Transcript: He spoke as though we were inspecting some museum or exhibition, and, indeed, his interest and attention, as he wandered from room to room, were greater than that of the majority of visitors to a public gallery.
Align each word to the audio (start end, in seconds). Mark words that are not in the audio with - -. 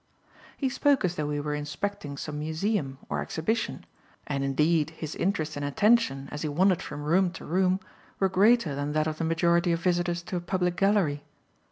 He 0.57 0.67
spoke 0.67 1.05
as 1.05 1.13
though 1.15 1.27
we 1.27 1.39
were 1.39 1.53
inspecting 1.53 2.17
some 2.17 2.39
museum 2.39 2.97
or 3.07 3.21
exhibition, 3.21 3.85
and, 4.25 4.43
indeed, 4.43 4.89
his 4.89 5.13
interest 5.13 5.55
and 5.55 5.63
attention, 5.63 6.27
as 6.31 6.41
he 6.41 6.49
wandered 6.49 6.81
from 6.81 7.03
room 7.03 7.29
to 7.33 7.45
room, 7.45 7.79
were 8.19 8.27
greater 8.27 8.73
than 8.73 8.93
that 8.93 9.05
of 9.05 9.19
the 9.19 9.23
majority 9.23 9.71
of 9.73 9.79
visitors 9.79 10.23
to 10.23 10.37
a 10.37 10.41
public 10.41 10.75
gallery. 10.75 11.23